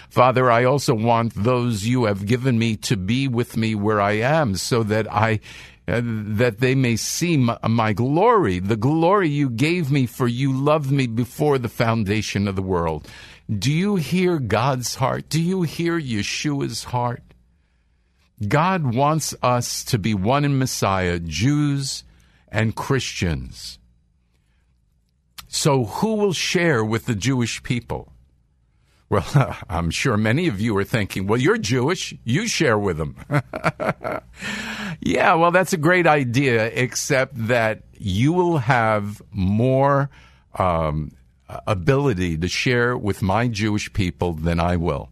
Father, 0.09 0.49
I 0.51 0.63
also 0.63 0.93
want 0.93 1.33
those 1.33 1.85
you 1.85 2.05
have 2.05 2.25
given 2.25 2.59
me 2.59 2.75
to 2.77 2.97
be 2.97 3.27
with 3.27 3.57
me 3.57 3.73
where 3.73 3.99
I 3.99 4.13
am 4.13 4.55
so 4.55 4.83
that 4.83 5.11
I 5.11 5.39
uh, 5.87 6.01
that 6.03 6.59
they 6.59 6.75
may 6.75 6.95
see 6.95 7.35
my, 7.35 7.57
my, 7.67 7.93
glory, 7.93 8.59
the 8.59 8.77
glory 8.77 9.27
you 9.27 9.49
gave 9.49 9.91
me 9.91 10.05
for 10.05 10.27
you 10.27 10.53
loved 10.53 10.91
me 10.91 11.07
before 11.07 11.57
the 11.57 11.69
foundation 11.69 12.47
of 12.47 12.55
the 12.55 12.61
world. 12.61 13.07
Do 13.57 13.71
you 13.71 13.95
hear 13.95 14.37
God's 14.37 14.95
heart? 14.95 15.27
Do 15.27 15.41
you 15.41 15.63
hear 15.63 15.99
Yeshua's 15.99 16.83
heart? 16.85 17.23
God 18.47 18.93
wants 18.93 19.33
us 19.41 19.83
to 19.85 19.97
be 19.97 20.13
one 20.13 20.45
in 20.45 20.59
Messiah, 20.59 21.19
Jews 21.19 22.03
and 22.49 22.75
Christians. 22.75 23.79
So, 25.47 25.85
who 25.85 26.15
will 26.15 26.33
share 26.33 26.85
with 26.85 27.07
the 27.07 27.15
Jewish 27.15 27.63
people? 27.63 28.13
Well, 29.09 29.57
I'm 29.69 29.89
sure 29.89 30.15
many 30.15 30.47
of 30.47 30.61
you 30.61 30.77
are 30.77 30.83
thinking, 30.83 31.25
well, 31.25 31.39
you're 31.39 31.57
Jewish, 31.57 32.13
you 32.23 32.47
share 32.47 32.77
with 32.77 32.97
them. 32.97 33.15
yeah, 35.01 35.33
well, 35.33 35.49
that's 35.49 35.73
a 35.73 35.77
great 35.77 36.05
idea, 36.05 36.67
except 36.67 37.47
that 37.47 37.81
you 37.97 38.31
will 38.31 38.59
have 38.59 39.23
more 39.31 40.11
um, 40.57 41.11
ability 41.67 42.37
to 42.37 42.47
share 42.47 42.97
with 42.97 43.21
my 43.21 43.47
Jewish 43.47 43.91
people 43.93 44.33
than 44.33 44.59
I 44.59 44.75
will. 44.75 45.09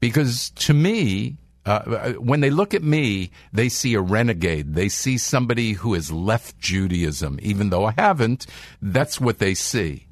Because 0.00 0.50
to 0.50 0.74
me, 0.74 1.36
uh, 1.66 2.12
when 2.14 2.40
they 2.40 2.50
look 2.50 2.72
at 2.74 2.82
me, 2.82 3.30
they 3.52 3.68
see 3.68 3.94
a 3.94 4.00
renegade. 4.00 4.74
They 4.74 4.88
see 4.88 5.18
somebody 5.18 5.72
who 5.72 5.94
has 5.94 6.10
left 6.10 6.58
Judaism. 6.58 7.38
Even 7.42 7.70
though 7.70 7.84
I 7.86 7.94
haven't, 7.98 8.46
that's 8.80 9.20
what 9.20 9.38
they 9.38 9.54
see. 9.54 10.06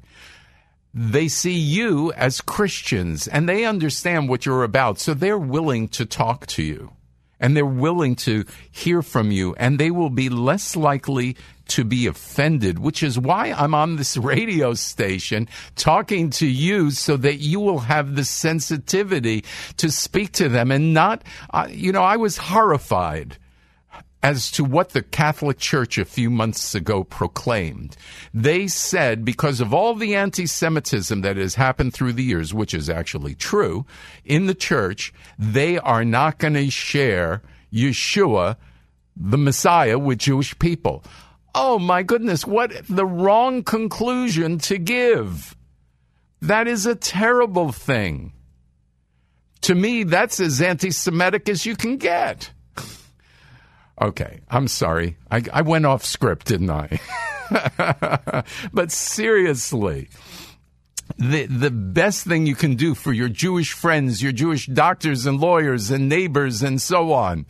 they 0.93 1.27
see 1.27 1.57
you 1.57 2.11
as 2.13 2.41
Christians 2.41 3.27
and 3.27 3.47
they 3.47 3.65
understand 3.65 4.29
what 4.29 4.45
you're 4.45 4.63
about. 4.63 4.99
So 4.99 5.13
they're 5.13 5.37
willing 5.37 5.87
to 5.89 6.05
talk 6.05 6.47
to 6.47 6.63
you 6.63 6.91
and 7.39 7.55
they're 7.55 7.65
willing 7.65 8.15
to 8.15 8.45
hear 8.71 9.03
from 9.03 9.29
you 9.29 9.53
and 9.59 9.77
they 9.77 9.91
will 9.91 10.09
be 10.09 10.29
less 10.29 10.75
likely 10.75 11.37
to 11.69 11.83
be 11.83 12.07
offended, 12.07 12.79
which 12.79 13.03
is 13.03 13.17
why 13.17 13.51
I'm 13.51 13.73
on 13.73 13.95
this 13.95 14.17
radio 14.33 14.73
station 14.73 15.47
talking 15.75 16.29
to 16.31 16.47
you 16.47 16.91
so 16.91 17.17
that 17.17 17.37
you 17.37 17.59
will 17.59 17.79
have 17.79 18.15
the 18.15 18.25
sensitivity 18.25 19.43
to 19.77 19.91
speak 19.91 20.31
to 20.33 20.49
them 20.49 20.71
and 20.71 20.93
not, 20.93 21.23
uh, 21.51 21.67
you 21.69 21.91
know, 21.91 22.03
I 22.03 22.17
was 22.17 22.37
horrified 22.37 23.37
as 24.23 24.49
to 24.51 24.63
what 24.63 24.89
the 24.89 25.01
Catholic 25.01 25.59
Church 25.59 25.97
a 25.97 26.05
few 26.05 26.29
months 26.29 26.73
ago 26.73 27.03
proclaimed. 27.03 27.95
They 28.33 28.67
said 28.67 29.23
because 29.23 29.61
of 29.61 29.73
all 29.73 29.95
the 29.95 30.15
anti 30.15 30.47
Semitism 30.47 31.21
that 31.21 31.37
has 31.37 31.55
happened 31.55 31.93
through 31.93 32.13
the 32.13 32.23
years, 32.23 32.53
which 32.53 32.73
is 32.73 32.89
actually 32.89 33.35
true, 33.35 33.85
in 34.25 34.47
the 34.47 34.55
church, 34.55 35.13
they 35.37 35.77
are 35.77 36.03
not 36.03 36.39
going 36.39 36.55
to 36.55 36.69
share 36.71 37.41
Yeshua, 37.71 38.57
the 39.15 39.37
Messiah, 39.37 39.99
with 39.99 40.19
Jewish 40.19 40.57
people. 40.59 41.03
Oh 41.59 41.79
my 41.79 42.03
goodness, 42.03 42.45
what 42.45 42.71
the 42.87 43.05
wrong 43.05 43.63
conclusion 43.63 44.59
to 44.59 44.77
give. 44.77 45.55
That 46.39 46.67
is 46.67 46.85
a 46.85 46.93
terrible 46.93 47.71
thing. 47.71 48.33
To 49.61 49.73
me, 49.73 50.03
that's 50.03 50.39
as 50.39 50.61
anti 50.61 50.91
Semitic 50.91 51.49
as 51.49 51.65
you 51.65 51.75
can 51.75 51.97
get. 51.97 52.51
Okay, 53.99 54.41
I'm 54.47 54.67
sorry. 54.67 55.17
I, 55.31 55.41
I 55.51 55.63
went 55.63 55.87
off 55.87 56.05
script, 56.05 56.45
didn't 56.45 56.69
I? 56.69 56.99
but 58.71 58.91
seriously, 58.91 60.09
the 61.17 61.47
the 61.47 61.71
best 61.71 62.27
thing 62.27 62.45
you 62.45 62.53
can 62.53 62.75
do 62.75 62.93
for 62.93 63.11
your 63.11 63.27
Jewish 63.27 63.73
friends, 63.73 64.21
your 64.21 64.33
Jewish 64.33 64.67
doctors 64.67 65.25
and 65.25 65.39
lawyers 65.39 65.89
and 65.89 66.07
neighbors 66.07 66.61
and 66.61 66.79
so 66.79 67.11
on 67.11 67.47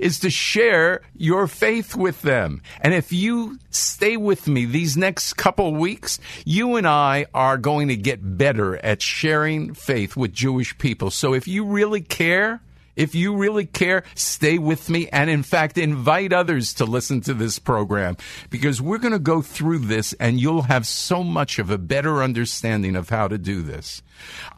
is 0.00 0.18
to 0.20 0.30
share 0.30 1.02
your 1.14 1.46
faith 1.46 1.94
with 1.94 2.22
them. 2.22 2.62
And 2.80 2.94
if 2.94 3.12
you 3.12 3.58
stay 3.70 4.16
with 4.16 4.48
me 4.48 4.64
these 4.64 4.96
next 4.96 5.34
couple 5.34 5.74
weeks, 5.74 6.18
you 6.44 6.76
and 6.76 6.86
I 6.86 7.26
are 7.34 7.58
going 7.58 7.88
to 7.88 7.96
get 7.96 8.38
better 8.38 8.76
at 8.84 9.02
sharing 9.02 9.74
faith 9.74 10.16
with 10.16 10.32
Jewish 10.32 10.76
people. 10.78 11.10
So 11.10 11.34
if 11.34 11.46
you 11.46 11.64
really 11.64 12.00
care, 12.00 12.62
if 12.96 13.14
you 13.14 13.36
really 13.36 13.66
care, 13.66 14.02
stay 14.14 14.58
with 14.58 14.90
me 14.90 15.08
and, 15.08 15.30
in 15.30 15.42
fact, 15.42 15.78
invite 15.78 16.32
others 16.32 16.74
to 16.74 16.84
listen 16.84 17.20
to 17.22 17.34
this 17.34 17.58
program 17.58 18.16
because 18.50 18.80
we're 18.80 18.98
going 18.98 19.12
to 19.12 19.18
go 19.18 19.42
through 19.42 19.78
this 19.78 20.12
and 20.14 20.40
you'll 20.40 20.62
have 20.62 20.86
so 20.86 21.22
much 21.22 21.58
of 21.58 21.70
a 21.70 21.78
better 21.78 22.22
understanding 22.22 22.96
of 22.96 23.08
how 23.08 23.28
to 23.28 23.38
do 23.38 23.62
this. 23.62 24.02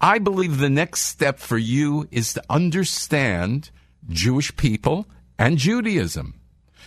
I 0.01 0.19
believe 0.19 0.59
the 0.59 0.71
next 0.71 1.03
step 1.03 1.39
for 1.39 1.59
you 1.59 2.09
is 2.11 2.33
to 2.35 2.43
understand 2.49 3.71
Jewish 4.09 4.57
people 4.57 5.07
and 5.39 5.59
Judaism. 5.59 6.35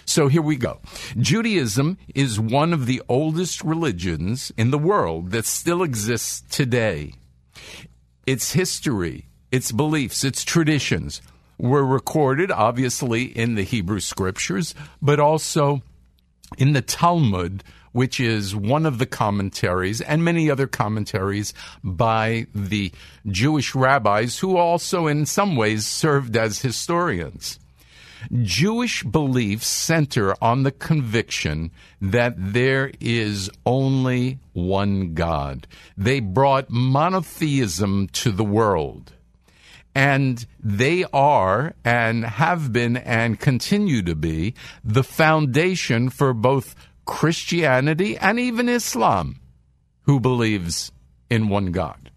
So 0.05 0.27
here 0.27 0.41
we 0.41 0.55
go. 0.55 0.79
Judaism 1.17 1.97
is 2.13 2.39
one 2.39 2.73
of 2.73 2.85
the 2.85 3.01
oldest 3.09 3.63
religions 3.63 4.51
in 4.55 4.71
the 4.71 4.77
world 4.77 5.31
that 5.31 5.45
still 5.45 5.81
exists 5.81 6.43
today. 6.49 7.13
Its 8.27 8.53
history, 8.53 9.25
its 9.51 9.71
beliefs, 9.71 10.23
its 10.23 10.43
traditions 10.43 11.21
were 11.57 11.85
recorded, 11.85 12.51
obviously, 12.51 13.23
in 13.23 13.55
the 13.55 13.63
Hebrew 13.63 13.99
scriptures, 13.99 14.75
but 15.01 15.19
also 15.19 15.81
in 16.57 16.73
the 16.73 16.81
Talmud, 16.81 17.63
which 17.91 18.19
is 18.19 18.55
one 18.55 18.85
of 18.85 18.97
the 18.97 19.05
commentaries 19.05 20.01
and 20.01 20.23
many 20.23 20.51
other 20.51 20.67
commentaries 20.67 21.53
by 21.83 22.45
the 22.53 22.91
Jewish 23.27 23.73
rabbis 23.73 24.39
who 24.39 24.57
also, 24.57 25.07
in 25.07 25.25
some 25.25 25.55
ways, 25.55 25.87
served 25.87 26.35
as 26.35 26.61
historians. 26.61 27.57
Jewish 28.31 29.03
beliefs 29.03 29.67
center 29.67 30.35
on 30.41 30.63
the 30.63 30.71
conviction 30.71 31.71
that 32.01 32.33
there 32.37 32.91
is 32.99 33.49
only 33.65 34.39
one 34.53 35.13
God. 35.13 35.67
They 35.97 36.19
brought 36.19 36.69
monotheism 36.69 38.07
to 38.09 38.31
the 38.31 38.43
world 38.43 39.13
and 39.95 40.45
they 40.61 41.05
are 41.13 41.73
and 41.85 42.25
have 42.25 42.73
been 42.73 42.97
and 42.97 43.39
continue 43.39 44.01
to 44.01 44.13
be 44.13 44.53
the 44.83 45.03
foundation 45.03 46.09
for 46.09 46.33
both 46.33 46.75
Christianity 47.05 48.17
and 48.17 48.37
even 48.37 48.67
Islam, 48.67 49.39
who 50.01 50.19
believes 50.19 50.91
in 51.29 51.47
one 51.47 51.71
God. 51.71 52.11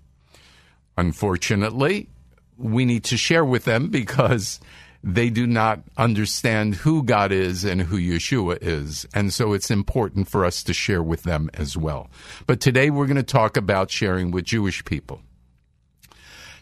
Unfortunately, 0.97 2.09
we 2.57 2.85
need 2.85 3.05
to 3.05 3.17
share 3.17 3.45
with 3.45 3.65
them 3.65 3.89
because 3.89 4.59
they 5.03 5.31
do 5.31 5.47
not 5.47 5.81
understand 5.97 6.75
who 6.75 7.03
God 7.03 7.31
is 7.31 7.65
and 7.65 7.83
who 7.83 7.99
Yeshua 7.99 8.59
is. 8.61 9.07
And 9.15 9.33
so 9.33 9.53
it's 9.53 9.71
important 9.71 10.29
for 10.29 10.45
us 10.45 10.63
to 10.65 10.75
share 10.75 11.03
with 11.03 11.23
them 11.23 11.51
as 11.55 11.77
well. 11.77 12.11
But 12.47 12.61
today 12.61 12.91
we're 12.91 13.07
going 13.07 13.17
to 13.17 13.23
talk 13.23 13.57
about 13.57 13.91
sharing 13.91 14.31
with 14.31 14.45
Jewish 14.45 14.85
people. 14.85 15.21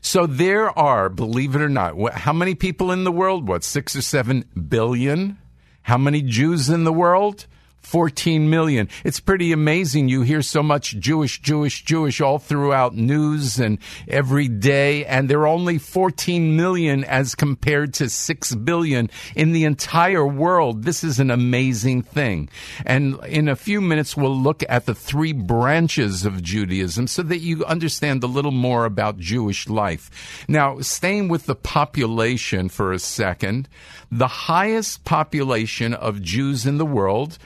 So 0.03 0.27
there 0.27 0.77
are, 0.79 1.09
believe 1.09 1.57
it 1.57 1.63
or 1.63 1.69
not, 1.69 2.13
how 2.13 2.33
many 2.33 2.55
people 2.55 2.93
in 2.93 3.05
the 3.05 3.11
world? 3.11 3.49
What, 3.49 3.65
six 3.65 3.97
or 3.97 4.03
seven 4.03 4.45
billion? 4.69 5.39
How 5.83 5.99
many 5.99 6.23
Jews 6.23 6.69
in 6.69 6.85
the 6.85 6.93
world? 6.93 7.47
14 7.87 8.51
million. 8.51 8.89
It's 9.05 9.21
pretty 9.21 9.53
amazing. 9.53 10.09
You 10.09 10.23
hear 10.23 10.43
so 10.43 10.61
much 10.61 10.99
Jewish, 10.99 11.41
Jewish, 11.41 11.85
Jewish 11.85 12.21
all 12.21 12.41
throughout 12.41 12.97
news 12.97 13.61
and 13.61 13.79
every 14.09 14.49
day, 14.49 15.05
and 15.05 15.31
there 15.31 15.43
are 15.43 15.47
only 15.47 15.79
14 15.79 16.57
million 16.57 17.05
as 17.05 17.37
compared 17.37 17.95
to 17.95 18.11
6 18.11 18.55
billion 18.57 19.09
in 19.37 19.53
the 19.53 19.63
entire 19.65 20.27
world. 20.27 20.83
This 20.83 21.05
is 21.05 21.21
an 21.21 21.31
amazing 21.31 22.03
thing. 22.03 22.49
And 22.85 23.25
in 23.25 23.49
a 23.49 23.55
few 23.55 23.81
minutes, 23.81 24.17
we'll 24.17 24.37
look 24.37 24.65
at 24.69 24.87
the 24.87 24.95
three 24.95 25.33
branches 25.33 26.27
of 26.27 26.43
Judaism 26.43 27.07
so 27.07 27.23
that 27.23 27.39
you 27.39 27.65
understand 27.67 28.25
a 28.25 28.27
little 28.27 28.51
more 28.51 28.85
about 28.85 29.19
Jewish 29.19 29.69
life. 29.69 30.45
Now, 30.49 30.81
staying 30.81 31.29
with 31.29 31.47
the 31.47 31.55
population 31.55 32.69
for 32.69 32.93
a 32.93 32.99
second, 32.99 33.69
the 34.11 34.27
highest 34.27 35.05
population 35.05 35.95
of 35.95 36.21
Jews 36.21 36.67
in 36.67 36.79
the 36.79 36.85
world 36.85 37.39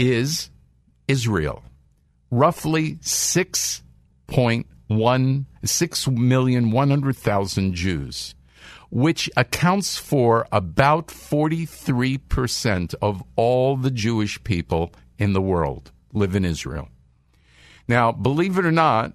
is 0.00 0.50
Israel. 1.06 1.62
Roughly 2.30 2.96
6.1, 2.96 4.64
6,100,000 4.90 7.72
Jews, 7.72 8.34
which 8.88 9.30
accounts 9.36 9.98
for 9.98 10.46
about 10.50 11.08
43% 11.08 12.94
of 13.02 13.22
all 13.36 13.76
the 13.76 13.90
Jewish 13.90 14.42
people 14.42 14.94
in 15.18 15.34
the 15.34 15.42
world 15.42 15.92
live 16.14 16.34
in 16.34 16.46
Israel. 16.46 16.88
Now, 17.86 18.12
believe 18.12 18.56
it 18.56 18.64
or 18.64 18.72
not, 18.72 19.12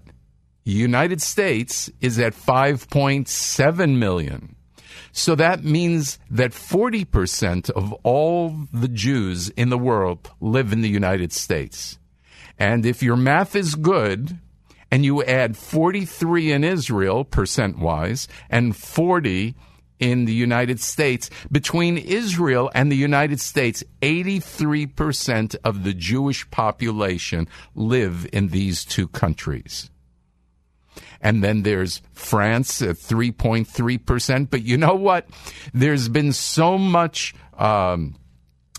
the 0.64 0.72
United 0.72 1.22
States 1.22 1.90
is 2.00 2.18
at 2.18 2.34
5.7 2.34 3.98
million. 3.98 4.55
So 5.12 5.34
that 5.34 5.64
means 5.64 6.18
that 6.30 6.52
40% 6.52 7.70
of 7.70 7.92
all 8.02 8.54
the 8.72 8.88
Jews 8.88 9.48
in 9.50 9.70
the 9.70 9.78
world 9.78 10.30
live 10.40 10.72
in 10.72 10.80
the 10.80 10.88
United 10.88 11.32
States. 11.32 11.98
And 12.58 12.86
if 12.86 13.02
your 13.02 13.16
math 13.16 13.54
is 13.54 13.74
good, 13.74 14.38
and 14.90 15.04
you 15.04 15.22
add 15.24 15.56
43 15.56 16.52
in 16.52 16.64
Israel, 16.64 17.24
percent 17.24 17.78
wise, 17.78 18.28
and 18.48 18.76
40 18.76 19.54
in 19.98 20.24
the 20.26 20.34
United 20.34 20.80
States, 20.80 21.30
between 21.50 21.98
Israel 21.98 22.70
and 22.74 22.90
the 22.90 22.96
United 22.96 23.40
States, 23.40 23.82
83% 24.02 25.56
of 25.64 25.84
the 25.84 25.94
Jewish 25.94 26.48
population 26.50 27.48
live 27.74 28.26
in 28.32 28.48
these 28.48 28.84
two 28.84 29.08
countries. 29.08 29.90
And 31.20 31.42
then 31.42 31.62
there's 31.62 32.02
France 32.12 32.82
at 32.82 32.96
3.3%. 32.96 34.50
But 34.50 34.62
you 34.62 34.76
know 34.76 34.94
what? 34.94 35.28
There's 35.72 36.08
been 36.08 36.32
so 36.32 36.78
much. 36.78 37.34
Um, 37.58 38.16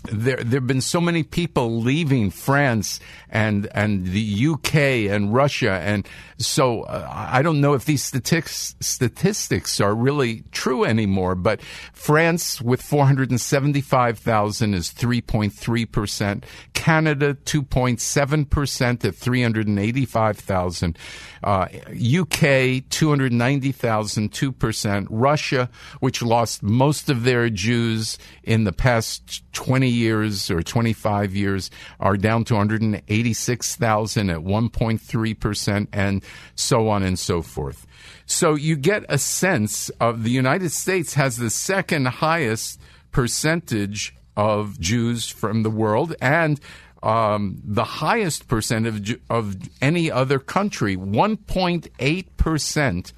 there 0.04 0.36
there 0.36 0.60
have 0.60 0.66
been 0.66 0.80
so 0.80 1.00
many 1.00 1.22
people 1.22 1.80
leaving 1.80 2.30
France 2.30 3.00
and 3.30 3.68
and 3.74 4.06
the 4.06 4.46
UK 4.46 4.74
and 5.10 5.34
Russia 5.34 5.72
and 5.72 6.06
so 6.38 6.82
uh, 6.82 7.08
I 7.10 7.42
don't 7.42 7.60
know 7.60 7.74
if 7.74 7.84
these 7.84 8.02
statistics 8.02 8.76
statistics 8.80 9.80
are 9.80 9.94
really 9.94 10.44
true 10.52 10.84
anymore 10.84 11.34
but 11.34 11.60
France 11.92 12.60
with 12.62 12.80
475,000 12.82 14.74
is 14.74 14.90
3.3% 14.90 16.44
Canada 16.74 17.34
2.7% 17.34 19.04
at 19.04 19.14
385,000 19.14 20.98
uh, 21.42 21.66
UK 21.92 22.88
290,000 22.88 24.30
2% 24.30 25.06
Russia 25.10 25.70
which 26.00 26.22
lost 26.22 26.62
most 26.62 27.10
of 27.10 27.24
their 27.24 27.50
Jews 27.50 28.18
in 28.42 28.64
the 28.64 28.72
past 28.72 29.42
20 29.52 29.87
20 29.88 29.96
years 29.96 30.50
or 30.50 30.62
25 30.62 31.34
years 31.34 31.70
are 31.98 32.18
down 32.18 32.44
to 32.44 32.54
186,000 32.54 34.30
at 34.30 34.38
1.3%, 34.38 35.88
and 35.92 36.22
so 36.54 36.88
on 36.90 37.02
and 37.02 37.18
so 37.18 37.40
forth. 37.40 37.86
So 38.26 38.54
you 38.54 38.76
get 38.76 39.06
a 39.08 39.16
sense 39.16 39.88
of 40.00 40.24
the 40.24 40.30
United 40.30 40.72
States 40.72 41.14
has 41.14 41.38
the 41.38 41.48
second 41.48 42.06
highest 42.06 42.78
percentage 43.12 44.14
of 44.36 44.78
Jews 44.78 45.30
from 45.30 45.62
the 45.62 45.70
world 45.70 46.14
and 46.20 46.60
um, 47.02 47.62
the 47.64 47.84
highest 47.84 48.46
percentage 48.48 49.18
of 49.30 49.56
any 49.80 50.10
other 50.10 50.38
country, 50.38 50.96
1.8% 50.96 53.12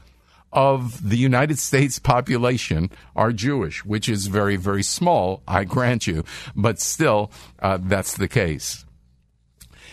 of 0.52 1.08
the 1.08 1.16
United 1.16 1.58
States 1.58 1.98
population 1.98 2.90
are 3.14 3.32
Jewish, 3.32 3.84
which 3.84 4.08
is 4.08 4.26
very, 4.26 4.56
very 4.56 4.82
small, 4.82 5.42
I 5.46 5.64
grant 5.64 6.06
you, 6.06 6.24
but 6.56 6.80
still, 6.80 7.30
uh, 7.60 7.78
that's 7.80 8.16
the 8.16 8.28
case. 8.28 8.84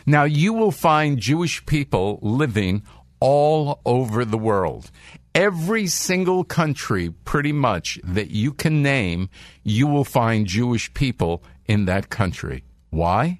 Now, 0.06 0.24
you 0.24 0.54
will 0.54 0.72
find 0.72 1.20
Jewish 1.20 1.65
people 1.65 2.20
living 2.22 2.84
all 3.20 3.82
over 3.86 4.24
the 4.26 4.38
world. 4.38 4.89
Every 5.36 5.88
single 5.88 6.43
country, 6.43 7.12
pretty 7.26 7.52
much, 7.52 8.00
that 8.04 8.32
you 8.32 8.54
can 8.54 8.82
name, 8.82 9.30
you 9.63 9.86
will 9.86 10.06
find 10.06 10.48
Jewish 10.48 10.93
people 10.93 11.43
in 11.67 11.86
that 11.86 12.10
country. 12.10 12.63
Why? 12.89 13.39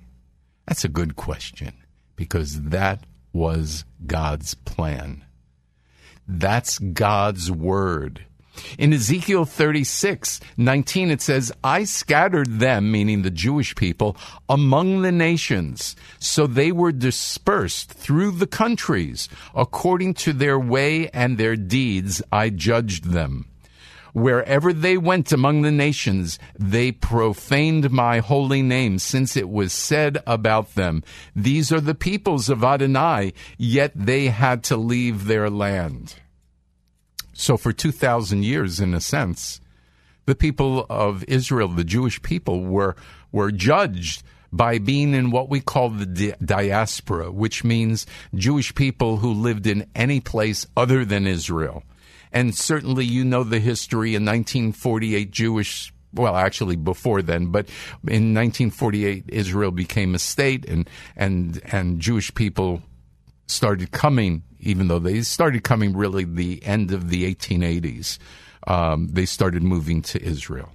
That's 0.68 0.84
a 0.84 0.90
good 0.90 1.16
question, 1.16 1.74
because 2.16 2.62
that 2.64 3.06
was 3.34 3.86
God's 4.06 4.54
plan. 4.54 5.24
That's 6.28 6.78
God's 6.80 7.52
word. 7.52 8.26
In 8.78 8.92
Ezekiel 8.92 9.46
36, 9.46 10.40
19, 10.58 11.12
it 11.12 11.22
says, 11.22 11.52
I 11.64 11.84
scattered 11.84 12.60
them, 12.60 12.92
meaning 12.92 13.22
the 13.22 13.30
Jewish 13.30 13.76
people, 13.76 14.18
among 14.50 15.02
the 15.02 15.12
nations, 15.12 15.96
so 16.20 16.48
they 16.48 16.72
were 16.72 16.92
dispersed 16.92 17.92
through 17.92 18.32
the 18.32 18.48
countries. 18.48 19.30
According 19.56 20.16
to 20.16 20.34
their 20.34 20.60
way 20.60 21.10
and 21.10 21.38
their 21.38 21.56
deeds, 21.56 22.22
I 22.32 22.50
judged 22.50 23.06
them. 23.06 23.46
Wherever 24.18 24.74
they 24.74 24.98
went 24.98 25.32
among 25.32 25.62
the 25.62 25.72
nations, 25.72 26.40
they 26.58 26.92
profaned 26.92 27.92
my 27.92 28.18
holy 28.18 28.64
name, 28.64 28.98
since 28.98 29.38
it 29.38 29.48
was 29.48 29.72
said 29.72 30.18
about 30.26 30.74
them, 30.74 31.04
These 31.36 31.72
are 31.72 31.80
the 31.80 31.94
peoples 31.94 32.50
of 32.50 32.64
Adonai, 32.64 33.34
yet 33.60 33.92
they 33.94 34.30
had 34.30 34.64
to 34.64 34.76
leave 34.76 35.26
their 35.26 35.52
land. 35.52 36.16
So, 37.34 37.58
for 37.58 37.72
2,000 37.72 38.44
years, 38.44 38.80
in 38.80 38.96
a 38.96 39.02
sense, 39.02 39.62
the 40.26 40.34
people 40.34 40.88
of 40.90 41.24
Israel, 41.28 41.68
the 41.68 41.84
Jewish 41.84 42.20
people, 42.24 42.66
were, 42.66 42.96
were 43.32 43.52
judged 43.52 44.24
by 44.52 44.80
being 44.80 45.14
in 45.14 45.30
what 45.30 45.48
we 45.48 45.62
call 45.62 45.92
the 45.92 46.08
di- 46.08 46.34
diaspora, 46.44 47.32
which 47.32 47.64
means 47.64 48.08
Jewish 48.34 48.74
people 48.74 49.18
who 49.18 49.32
lived 49.32 49.68
in 49.68 49.86
any 49.94 50.20
place 50.22 50.66
other 50.76 51.06
than 51.06 51.28
Israel. 51.28 51.84
And 52.32 52.56
certainly 52.56 53.06
you 53.06 53.24
know 53.24 53.44
the 53.44 53.60
history 53.60 54.16
in 54.16 54.26
1948 54.26 55.32
Jewish 55.32 55.94
well, 56.14 56.36
actually 56.36 56.76
before 56.76 57.22
then, 57.22 57.48
but 57.48 57.68
in 58.08 58.34
1948, 58.34 59.26
Israel 59.28 59.72
became 59.72 60.16
a 60.16 60.20
state, 60.20 60.66
and 60.66 60.90
and 61.16 61.62
and 61.66 62.00
Jewish 62.00 62.34
people 62.34 62.82
started 63.48 63.92
coming, 63.92 64.44
even 64.60 64.88
though 64.88 65.00
they 65.00 65.22
started 65.22 65.64
coming 65.64 65.96
really 65.96 66.24
the 66.24 66.66
end 66.66 66.92
of 66.92 67.10
the 67.10 67.34
1880s. 67.34 68.18
Um, 68.66 69.10
they 69.12 69.26
started 69.26 69.64
moving 69.64 70.02
to 70.04 70.22
Israel. 70.22 70.72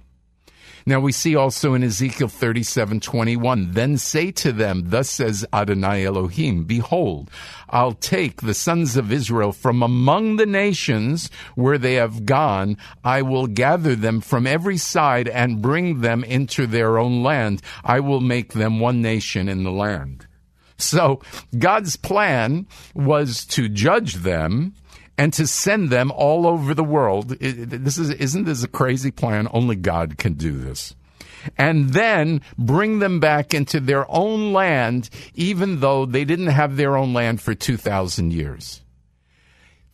Now 0.85 0.99
we 0.99 1.11
see 1.11 1.35
also 1.35 1.73
in 1.73 1.83
Ezekiel 1.83 2.27
37 2.27 2.99
21, 2.99 3.71
then 3.71 3.97
say 3.97 4.31
to 4.31 4.51
them, 4.51 4.89
Thus 4.89 5.09
says 5.09 5.45
Adonai 5.53 6.05
Elohim, 6.05 6.65
Behold, 6.65 7.31
I'll 7.69 7.93
take 7.93 8.41
the 8.41 8.53
sons 8.53 8.97
of 8.97 9.11
Israel 9.11 9.53
from 9.53 9.81
among 9.81 10.35
the 10.35 10.45
nations 10.45 11.29
where 11.55 11.77
they 11.77 11.93
have 11.95 12.25
gone. 12.25 12.77
I 13.03 13.21
will 13.21 13.47
gather 13.47 13.95
them 13.95 14.19
from 14.19 14.45
every 14.45 14.77
side 14.77 15.27
and 15.27 15.61
bring 15.61 16.01
them 16.01 16.23
into 16.23 16.67
their 16.67 16.97
own 16.97 17.23
land. 17.23 17.61
I 17.83 18.01
will 18.01 18.21
make 18.21 18.53
them 18.53 18.79
one 18.79 19.01
nation 19.01 19.47
in 19.47 19.63
the 19.63 19.71
land. 19.71 20.27
So 20.77 21.21
God's 21.57 21.95
plan 21.95 22.67
was 22.93 23.45
to 23.47 23.69
judge 23.69 24.15
them 24.15 24.73
and 25.17 25.33
to 25.33 25.47
send 25.47 25.89
them 25.89 26.11
all 26.11 26.47
over 26.47 26.73
the 26.73 26.83
world. 26.83 27.29
This 27.29 27.97
is, 27.97 28.09
isn't 28.11 28.45
this 28.45 28.63
a 28.63 28.67
crazy 28.67 29.11
plan? 29.11 29.47
Only 29.51 29.75
God 29.75 30.17
can 30.17 30.33
do 30.33 30.57
this. 30.57 30.95
And 31.57 31.89
then 31.89 32.41
bring 32.57 32.99
them 32.99 33.19
back 33.19 33.53
into 33.53 33.79
their 33.79 34.09
own 34.09 34.53
land, 34.53 35.09
even 35.33 35.81
though 35.81 36.05
they 36.05 36.23
didn't 36.23 36.47
have 36.47 36.77
their 36.77 36.95
own 36.95 37.13
land 37.13 37.41
for 37.41 37.53
2,000 37.53 38.31
years. 38.31 38.81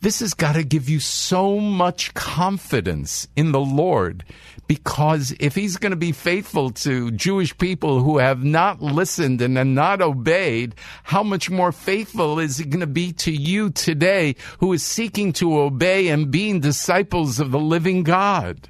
This 0.00 0.20
has 0.20 0.32
got 0.32 0.54
to 0.54 0.64
give 0.64 0.88
you 0.88 0.98
so 0.98 1.58
much 1.60 2.14
confidence 2.14 3.28
in 3.36 3.52
the 3.52 3.60
Lord 3.60 4.24
because 4.70 5.34
if 5.40 5.56
he's 5.56 5.78
going 5.78 5.90
to 5.90 5.96
be 5.96 6.12
faithful 6.12 6.70
to 6.70 7.10
Jewish 7.10 7.58
people 7.58 8.04
who 8.04 8.18
have 8.18 8.44
not 8.44 8.80
listened 8.80 9.42
and 9.42 9.56
have 9.56 9.66
not 9.66 10.00
obeyed, 10.00 10.76
how 11.02 11.24
much 11.24 11.50
more 11.50 11.72
faithful 11.72 12.38
is 12.38 12.58
he 12.58 12.64
going 12.66 12.78
to 12.78 12.86
be 12.86 13.10
to 13.14 13.32
you 13.32 13.70
today 13.70 14.36
who 14.60 14.72
is 14.72 14.86
seeking 14.86 15.32
to 15.32 15.58
obey 15.58 16.06
and 16.06 16.30
being 16.30 16.60
disciples 16.60 17.40
of 17.40 17.50
the 17.50 17.58
living 17.58 18.04
God? 18.04 18.68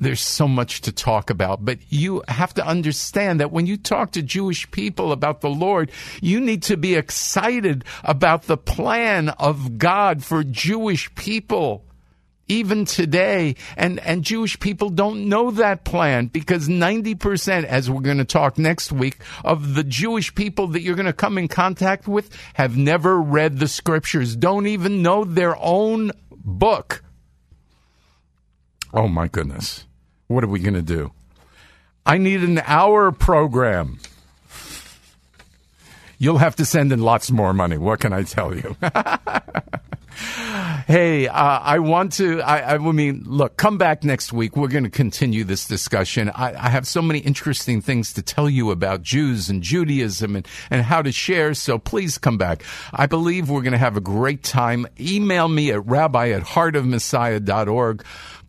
There's 0.00 0.20
so 0.20 0.48
much 0.48 0.80
to 0.80 0.90
talk 0.90 1.30
about, 1.30 1.64
but 1.64 1.78
you 1.88 2.24
have 2.26 2.52
to 2.54 2.66
understand 2.66 3.38
that 3.38 3.52
when 3.52 3.66
you 3.66 3.76
talk 3.76 4.10
to 4.10 4.22
Jewish 4.22 4.68
people 4.72 5.12
about 5.12 5.40
the 5.40 5.48
Lord, 5.48 5.92
you 6.20 6.40
need 6.40 6.64
to 6.64 6.76
be 6.76 6.96
excited 6.96 7.84
about 8.02 8.42
the 8.42 8.56
plan 8.56 9.28
of 9.28 9.78
God 9.78 10.24
for 10.24 10.42
Jewish 10.42 11.14
people. 11.14 11.85
Even 12.48 12.84
today, 12.84 13.56
and, 13.76 13.98
and 14.00 14.22
Jewish 14.22 14.60
people 14.60 14.88
don't 14.88 15.28
know 15.28 15.50
that 15.50 15.84
plan 15.84 16.26
because 16.26 16.68
90%, 16.68 17.64
as 17.64 17.90
we're 17.90 18.00
going 18.00 18.18
to 18.18 18.24
talk 18.24 18.56
next 18.56 18.92
week, 18.92 19.18
of 19.44 19.74
the 19.74 19.82
Jewish 19.82 20.32
people 20.34 20.68
that 20.68 20.82
you're 20.82 20.94
going 20.94 21.06
to 21.06 21.12
come 21.12 21.38
in 21.38 21.48
contact 21.48 22.06
with 22.06 22.30
have 22.54 22.76
never 22.76 23.20
read 23.20 23.58
the 23.58 23.66
scriptures, 23.66 24.36
don't 24.36 24.68
even 24.68 25.02
know 25.02 25.24
their 25.24 25.56
own 25.60 26.12
book. 26.30 27.02
Oh 28.94 29.08
my 29.08 29.26
goodness. 29.26 29.84
What 30.28 30.44
are 30.44 30.48
we 30.48 30.60
going 30.60 30.74
to 30.74 30.82
do? 30.82 31.12
I 32.04 32.18
need 32.18 32.42
an 32.42 32.60
hour 32.64 33.10
program. 33.10 33.98
You'll 36.18 36.38
have 36.38 36.56
to 36.56 36.64
send 36.64 36.92
in 36.92 37.00
lots 37.00 37.30
more 37.30 37.52
money. 37.52 37.76
What 37.76 38.00
can 38.00 38.12
I 38.12 38.22
tell 38.22 38.54
you? 38.54 38.76
hey, 40.86 41.28
uh, 41.28 41.34
I 41.34 41.78
want 41.78 42.14
to. 42.14 42.40
I, 42.40 42.74
I, 42.74 42.78
mean, 42.78 43.24
look, 43.26 43.56
come 43.56 43.78
back 43.78 44.04
next 44.04 44.32
week. 44.32 44.56
We're 44.56 44.68
going 44.68 44.84
to 44.84 44.90
continue 44.90 45.44
this 45.44 45.66
discussion. 45.66 46.30
I, 46.30 46.54
I, 46.54 46.68
have 46.68 46.86
so 46.86 47.02
many 47.02 47.20
interesting 47.20 47.80
things 47.80 48.12
to 48.14 48.22
tell 48.22 48.48
you 48.48 48.70
about 48.70 49.02
Jews 49.02 49.48
and 49.48 49.62
Judaism 49.62 50.36
and, 50.36 50.46
and 50.70 50.82
how 50.82 51.02
to 51.02 51.12
share. 51.12 51.54
So 51.54 51.78
please 51.78 52.18
come 52.18 52.38
back. 52.38 52.62
I 52.92 53.06
believe 53.06 53.48
we're 53.50 53.62
going 53.62 53.72
to 53.72 53.78
have 53.78 53.96
a 53.96 54.00
great 54.00 54.42
time. 54.42 54.86
Email 55.00 55.48
me 55.48 55.70
at 55.72 55.86
rabbi 55.86 56.30
at 56.30 56.42
heartofmessiah.org 56.42 58.04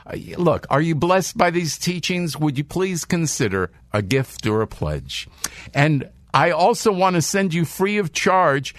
Uh, 0.07 0.17
look, 0.37 0.67
are 0.71 0.83
you 0.83 0.95
blessed 0.95 1.37
by 1.37 1.51
these 1.51 1.79
teachings? 1.79 2.37
Would 2.37 2.59
you 2.59 2.65
please 2.65 3.05
consider 3.05 3.71
a 3.93 4.03
gift 4.03 4.47
or 4.47 4.61
a 4.63 4.67
pledge? 4.67 5.29
And 5.73 6.11
I 6.35 6.51
also 6.51 6.91
want 6.91 7.15
to 7.15 7.23
send 7.23 7.55
you 7.55 7.65
free 7.65 7.97
of 7.99 8.13
charge 8.13 8.75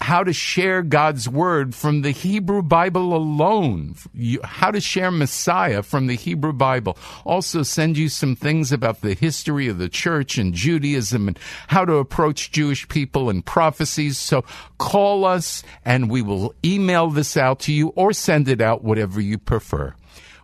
how 0.00 0.24
to 0.24 0.32
share 0.32 0.80
God's 0.80 1.28
word 1.28 1.74
from 1.74 2.00
the 2.00 2.10
Hebrew 2.10 2.62
Bible 2.62 3.14
alone. 3.14 3.96
how 4.42 4.70
to 4.70 4.80
share 4.80 5.10
Messiah 5.10 5.82
from 5.82 6.06
the 6.06 6.16
Hebrew 6.16 6.54
Bible. 6.54 6.96
Also 7.26 7.62
send 7.62 7.98
you 7.98 8.08
some 8.08 8.34
things 8.34 8.72
about 8.72 9.02
the 9.02 9.12
history 9.12 9.68
of 9.68 9.76
the 9.76 9.90
church 9.90 10.38
and 10.38 10.54
Judaism 10.54 11.28
and 11.28 11.38
how 11.66 11.84
to 11.84 11.96
approach 11.96 12.50
Jewish 12.50 12.88
people 12.88 13.28
and 13.28 13.44
prophecies. 13.44 14.16
So 14.16 14.46
call 14.78 15.26
us 15.26 15.62
and 15.84 16.08
we 16.08 16.22
will 16.22 16.54
email 16.64 17.10
this 17.10 17.36
out 17.36 17.60
to 17.60 17.74
you 17.74 17.88
or 17.88 18.14
send 18.14 18.48
it 18.48 18.62
out, 18.62 18.82
whatever 18.82 19.20
you 19.20 19.36
prefer. 19.36 19.94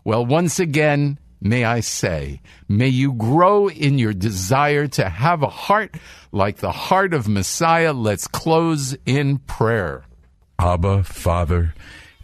Well, 0.05 0.27
once 0.27 0.59
again, 0.59 1.19
may 1.41 1.65
I 1.65 1.81
say, 1.81 2.41
may 2.69 2.89
you 2.89 3.13
grow 3.13 3.69
in 3.69 3.99
your 3.99 4.13
desire 4.13 4.87
to 4.89 5.09
have 5.09 5.43
a 5.43 5.49
heart 5.49 5.95
like 6.33 6.57
the 6.57 6.73
heart 6.73 7.15
of 7.15 7.29
Messiah. 7.29 7.93
Let's 7.93 8.27
close 8.27 8.97
in 9.07 9.39
prayer. 9.39 10.05
Abba, 10.59 11.05
Father, 11.05 11.75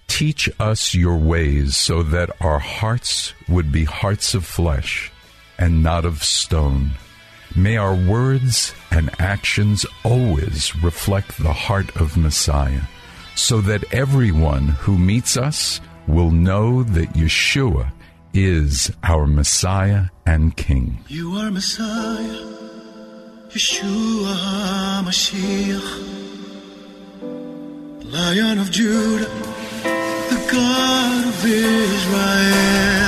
teach 0.08 0.48
us 0.58 0.94
your 0.94 1.16
ways 1.16 1.76
so 1.76 2.02
that 2.02 2.30
our 2.40 2.58
hearts 2.58 3.34
would 3.48 3.70
be 3.70 3.84
hearts 3.84 4.34
of 4.34 4.44
flesh 4.44 5.12
and 5.58 5.82
not 5.82 6.04
of 6.04 6.24
stone. 6.24 6.92
May 7.56 7.76
our 7.76 7.94
words 7.94 8.74
and 8.90 9.10
actions 9.20 9.86
always 10.04 10.74
reflect 10.82 11.38
the 11.38 11.52
heart 11.52 11.96
of 11.96 12.16
Messiah, 12.16 12.82
so 13.34 13.60
that 13.62 13.92
everyone 13.92 14.68
who 14.68 14.98
meets 14.98 15.36
us 15.36 15.80
will 16.08 16.30
know 16.30 16.82
that 16.82 17.12
Yeshua 17.12 17.92
is 18.32 18.90
our 19.02 19.26
Messiah 19.26 20.06
and 20.26 20.56
King. 20.56 21.04
You 21.08 21.32
are 21.36 21.50
Messiah, 21.50 22.42
Yeshua 23.50 24.34
HaMashiach, 24.34 25.90
Lion 28.04 28.58
of 28.58 28.70
Judah, 28.70 29.28
the 30.32 30.48
God 30.50 31.26
of 31.28 31.44
Israel. 31.44 33.07